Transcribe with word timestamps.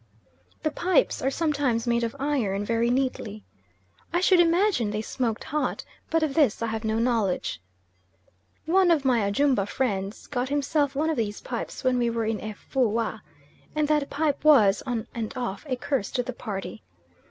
The 0.63 0.71
pipes 0.71 1.21
are 1.21 1.29
sometimes 1.29 1.85
made 1.85 2.03
of 2.03 2.15
iron 2.19 2.65
very 2.65 2.89
neatly. 2.89 3.45
I 4.11 4.19
should 4.19 4.39
imagine 4.39 4.89
they 4.89 5.03
smoked 5.03 5.43
hot, 5.43 5.85
but 6.09 6.23
of 6.23 6.33
this 6.33 6.63
I 6.63 6.73
have 6.73 6.83
no 6.83 6.97
knowledge. 6.97 7.61
One 8.65 8.89
of 8.89 9.05
my 9.05 9.19
Ajumba 9.19 9.67
friends 9.67 10.25
got 10.25 10.49
himself 10.49 10.95
one 10.95 11.11
of 11.11 11.17
these 11.17 11.41
pipes 11.41 11.83
when 11.83 11.99
we 11.99 12.09
were 12.09 12.25
in 12.25 12.39
Efoua, 12.39 13.21
and 13.75 13.87
that 13.89 14.09
pipe 14.09 14.43
was, 14.43 14.81
on 14.87 15.05
and 15.13 15.37
off, 15.37 15.67
a 15.69 15.75
curse 15.75 16.09
to 16.13 16.23
the 16.23 16.33
party. 16.33 16.81